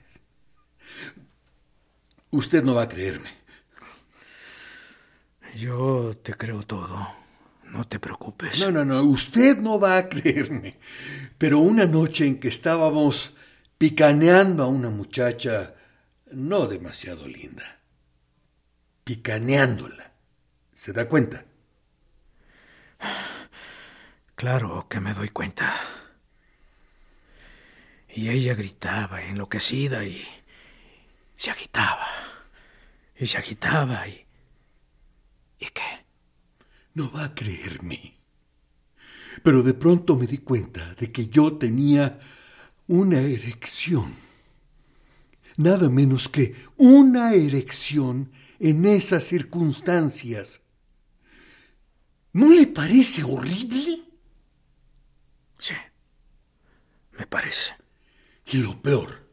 Usted 2.31 2.63
no 2.63 2.75
va 2.75 2.83
a 2.83 2.89
creerme. 2.89 3.31
Yo 5.57 6.13
te 6.23 6.35
creo 6.35 6.63
todo. 6.63 7.09
No 7.65 7.87
te 7.87 7.99
preocupes. 7.99 8.61
No, 8.61 8.71
no, 8.71 8.85
no, 8.85 9.03
usted 9.03 9.59
no 9.59 9.81
va 9.81 9.97
a 9.97 10.09
creerme. 10.09 10.77
Pero 11.39 11.59
una 11.59 11.87
noche 11.87 12.27
en 12.27 12.39
que 12.39 12.49
estábamos 12.49 13.35
picaneando 13.79 14.63
a 14.63 14.69
una 14.69 14.91
muchacha 14.91 15.75
no 16.35 16.67
demasiado 16.67 17.27
linda, 17.27 17.81
picaneándola, 19.05 20.13
¿se 20.73 20.93
da 20.93 21.09
cuenta? 21.09 21.47
Claro 24.35 24.89
que 24.89 25.01
me 25.01 25.15
doy 25.15 25.29
cuenta. 25.29 25.73
Y 28.09 28.29
ella 28.29 28.55
gritaba 28.55 29.23
enloquecida 29.23 30.05
y 30.05 30.25
se 31.35 31.51
agitaba. 31.51 32.07
Y 33.17 33.27
se 33.27 33.39
agitaba 33.39 34.07
y... 34.09 34.27
¿Y 35.59 35.67
qué? 35.67 36.05
No 36.95 37.11
va 37.11 37.25
a 37.25 37.35
creerme. 37.35 38.19
Pero 39.43 39.63
de 39.63 39.75
pronto 39.75 40.17
me 40.17 40.27
di 40.27 40.39
cuenta 40.39 40.95
de 40.95 41.11
que 41.11 41.29
yo 41.29 41.57
tenía 41.57 42.19
una 42.87 43.21
erección. 43.21 44.24
Nada 45.57 45.89
menos 45.89 46.29
que 46.29 46.55
una 46.77 47.35
erección 47.35 48.33
en 48.59 48.85
esas 48.87 49.25
circunstancias. 49.25 50.63
¿No 52.33 52.49
le 52.49 52.67
parece 52.67 53.23
horrible? 53.23 54.03
Sí, 55.59 55.75
me 57.13 57.27
parece. 57.27 57.75
Y 58.47 58.59
lo 58.59 58.81
peor 58.83 59.29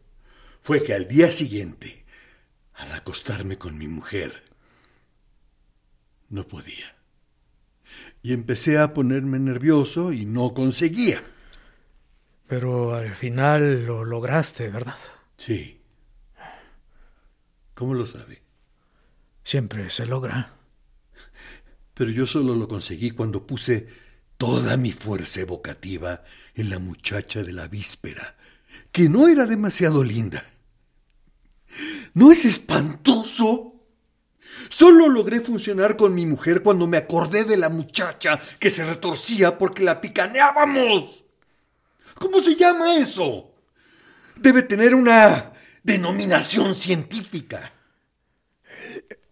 fue 0.61 0.83
que 0.83 0.93
al 0.93 1.07
día 1.07 1.31
siguiente, 1.31 2.05
al 2.75 2.91
acostarme 2.91 3.57
con 3.57 3.77
mi 3.77 3.87
mujer, 3.87 4.43
no 6.29 6.47
podía. 6.47 6.95
Y 8.21 8.33
empecé 8.33 8.77
a 8.77 8.93
ponerme 8.93 9.39
nervioso 9.39 10.13
y 10.13 10.25
no 10.25 10.53
conseguía. 10.53 11.23
Pero 12.47 12.93
al 12.93 13.15
final 13.15 13.85
lo 13.85 14.05
lograste, 14.05 14.69
¿verdad? 14.69 14.97
Sí. 15.37 15.80
¿Cómo 17.81 17.95
lo 17.95 18.05
sabe? 18.05 18.43
Siempre 19.43 19.89
se 19.89 20.05
logra. 20.05 20.53
Pero 21.95 22.11
yo 22.11 22.27
solo 22.27 22.53
lo 22.53 22.67
conseguí 22.67 23.09
cuando 23.09 23.47
puse 23.47 23.87
toda 24.37 24.77
mi 24.77 24.91
fuerza 24.91 25.41
evocativa 25.41 26.23
en 26.53 26.69
la 26.69 26.77
muchacha 26.77 27.41
de 27.41 27.53
la 27.53 27.67
víspera, 27.67 28.37
que 28.91 29.09
no 29.09 29.27
era 29.27 29.47
demasiado 29.47 30.03
linda. 30.03 30.45
¿No 32.13 32.31
es 32.31 32.45
espantoso? 32.45 33.73
Solo 34.69 35.09
logré 35.09 35.41
funcionar 35.41 35.97
con 35.97 36.13
mi 36.13 36.27
mujer 36.27 36.61
cuando 36.61 36.85
me 36.85 36.97
acordé 36.97 37.45
de 37.45 37.57
la 37.57 37.69
muchacha 37.69 38.39
que 38.59 38.69
se 38.69 38.85
retorcía 38.85 39.57
porque 39.57 39.81
la 39.81 39.99
picaneábamos. 39.99 41.25
¿Cómo 42.13 42.41
se 42.41 42.53
llama 42.53 42.97
eso? 42.97 43.55
Debe 44.35 44.61
tener 44.61 44.93
una 44.93 45.53
denominación 45.83 46.75
científica. 46.75 47.73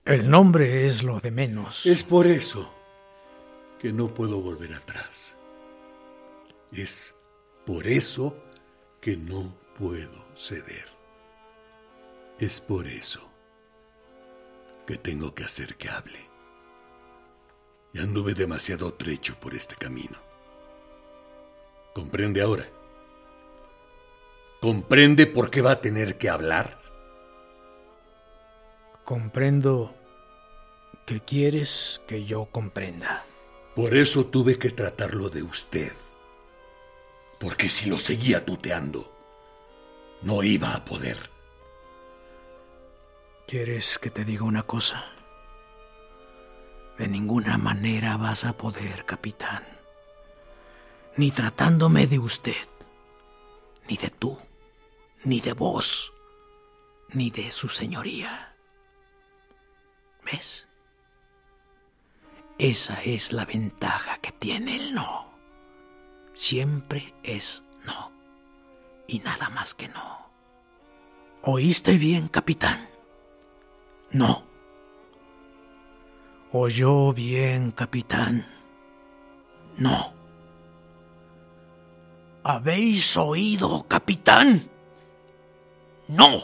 El 0.06 0.30
nombre 0.30 0.86
es 0.86 1.04
lo 1.04 1.20
de 1.20 1.32
menos. 1.32 1.86
Es 1.86 2.04
por 2.04 2.28
eso 2.28 2.74
que 3.80 3.94
no 3.94 4.14
puedo 4.14 4.42
volver 4.42 4.74
atrás. 4.74 5.36
Es 6.72 7.16
por 7.66 7.88
eso 7.88 8.36
que 9.02 9.16
no 9.18 9.56
puedo 9.78 10.26
ceder. 10.36 10.88
Es 12.40 12.60
por 12.60 12.88
eso 12.88 13.30
que 14.88 14.98
tengo 14.98 15.36
que 15.36 15.44
hacer 15.44 15.76
que 15.76 15.90
hable. 15.90 16.20
Y 17.94 18.00
anduve 18.00 18.34
demasiado 18.34 18.94
trecho 18.94 19.40
por 19.40 19.54
este 19.54 19.76
camino. 19.76 20.18
¿Comprende 21.94 22.42
ahora? 22.42 22.68
¿Comprende 24.62 25.26
por 25.26 25.50
qué 25.52 25.62
va 25.62 25.72
a 25.72 25.82
tener 25.82 26.18
que 26.18 26.30
hablar? 26.30 26.82
Comprendo 29.06 29.96
que 31.06 31.22
quieres 31.22 32.02
que 32.08 32.26
yo 32.26 32.46
comprenda. 32.52 33.24
Por 33.74 33.96
eso 33.96 34.26
tuve 34.26 34.60
que 34.60 34.70
tratarlo 34.72 35.30
de 35.30 35.44
usted. 35.44 35.94
Porque 37.40 37.70
si 37.70 37.90
lo 37.90 38.00
seguía 38.00 38.46
tuteando, 38.46 39.10
no 40.24 40.44
iba 40.44 40.74
a 40.74 40.84
poder. 40.84 41.30
¿Quieres 43.48 43.98
que 43.98 44.10
te 44.10 44.26
diga 44.26 44.44
una 44.44 44.64
cosa? 44.64 45.06
De 46.98 47.08
ninguna 47.08 47.58
manera 47.58 48.18
vas 48.18 48.44
a 48.44 48.58
poder, 48.58 49.06
capitán. 49.06 49.64
Ni 51.16 51.32
tratándome 51.32 52.08
de 52.08 52.20
usted, 52.20 52.68
ni 53.88 53.96
de 53.96 54.10
tú, 54.10 54.38
ni 55.24 55.40
de 55.42 55.54
vos, 55.54 56.14
ni 57.10 57.30
de 57.30 57.52
su 57.52 57.68
señoría. 57.68 58.56
¿Ves? 60.24 60.68
Esa 62.58 63.02
es 63.04 63.32
la 63.32 63.46
ventaja 63.46 64.18
que 64.18 64.32
tiene 64.32 64.76
el 64.76 64.94
no. 64.94 65.30
Siempre 66.34 67.14
es 67.24 67.64
no. 67.86 68.12
Y 69.08 69.20
nada 69.20 69.50
más 69.50 69.74
que 69.74 69.88
no. 69.88 70.30
¿Oíste 71.42 71.98
bien, 71.98 72.28
capitán? 72.28 72.90
No. 74.12 74.44
¿Oyó 76.52 77.14
bien, 77.14 77.72
capitán? 77.72 78.46
No. 79.78 80.14
¿Habéis 82.44 83.16
oído, 83.18 83.86
capitán? 83.88 84.70
No. 86.10 86.40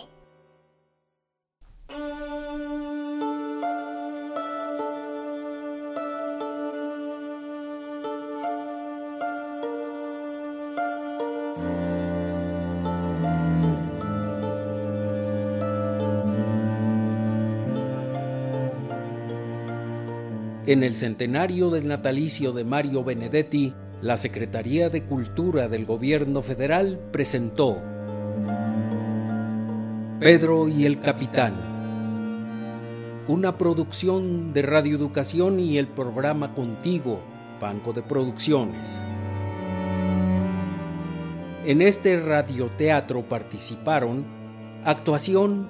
En 20.68 20.84
el 20.84 20.96
centenario 20.96 21.72
del 21.72 21.88
natalicio 21.88 22.52
de 22.52 22.64
Mario 22.64 23.04
Benedetti, 23.04 23.74
la 24.02 24.18
Secretaría 24.18 24.90
de 24.90 25.04
Cultura 25.06 25.68
del 25.70 25.86
Gobierno 25.86 26.44
Federal 26.44 27.00
presentó 27.12 27.95
Pedro 30.20 30.70
y 30.70 30.86
el 30.86 31.02
Capitán. 31.02 31.54
Una 33.28 33.58
producción 33.58 34.54
de 34.54 34.62
Radio 34.62 34.96
Educación 34.96 35.60
y 35.60 35.78
el 35.78 35.88
programa 35.88 36.54
Contigo, 36.54 37.20
Banco 37.60 37.92
de 37.92 38.02
Producciones. 38.02 39.02
En 41.66 41.82
este 41.82 42.18
radioteatro 42.18 43.24
participaron 43.24 44.24
actuación 44.86 45.68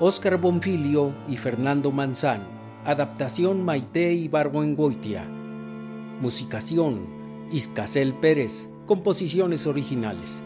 Óscar 0.00 0.36
Bonfilio 0.36 1.14
y 1.26 1.38
Fernando 1.38 1.90
Manzano, 1.90 2.44
adaptación 2.84 3.64
Maite 3.64 4.12
Ibargüengoitia, 4.12 5.24
musicación 6.20 7.06
Iscasel 7.50 8.12
Pérez, 8.12 8.68
composiciones 8.84 9.66
originales, 9.66 10.42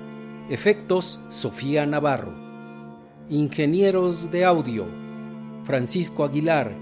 efectos 0.48 1.18
Sofía 1.30 1.86
Navarro. 1.86 2.41
Ingenieros 3.30 4.30
de 4.30 4.44
audio, 4.44 4.86
Francisco 5.64 6.24
Aguilar, 6.24 6.72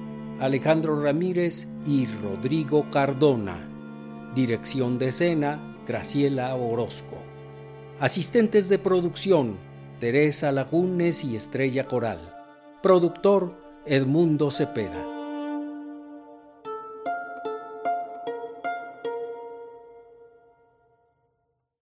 Alejandro 0.41 1.01
Ramírez 1.01 1.69
y 1.87 2.07
Rodrigo 2.07 2.87
Cardona. 2.91 3.69
Dirección 4.35 4.99
de 4.99 5.09
escena, 5.09 5.77
Graciela 5.87 6.55
Orozco. 6.55 7.17
Asistentes 8.01 8.69
de 8.69 8.79
producción, 8.79 9.57
Teresa 10.01 10.51
Lagunes 10.51 11.25
y 11.25 11.37
Estrella 11.37 11.85
Coral. 11.85 12.19
Productor, 12.83 13.59
Edmundo 13.85 14.51
Cepeda. 14.51 15.20